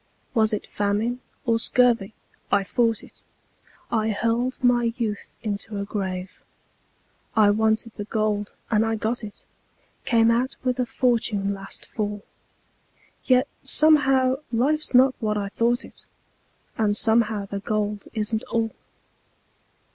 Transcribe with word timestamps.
Was 0.33 0.51
it 0.51 0.65
famine 0.65 1.19
or 1.45 1.59
scurvy 1.59 2.15
I 2.51 2.63
fought 2.63 3.03
it; 3.03 3.21
I 3.91 4.09
hurled 4.09 4.57
my 4.63 4.93
youth 4.97 5.35
into 5.43 5.77
a 5.77 5.85
grave. 5.85 6.41
I 7.35 7.51
wanted 7.51 7.91
the 7.95 8.05
gold, 8.05 8.51
and 8.71 8.83
I 8.83 8.95
got 8.95 9.23
it 9.23 9.45
Came 10.03 10.31
out 10.31 10.55
with 10.63 10.79
a 10.79 10.87
fortune 10.87 11.53
last 11.53 11.85
fall, 11.85 12.23
Yet 13.25 13.47
somehow 13.61 14.37
life's 14.51 14.95
not 14.95 15.13
what 15.19 15.37
I 15.37 15.49
thought 15.49 15.85
it, 15.85 16.07
And 16.79 16.97
somehow 16.97 17.45
the 17.45 17.59
gold 17.59 18.05
isn't 18.15 18.43
all. 18.45 18.71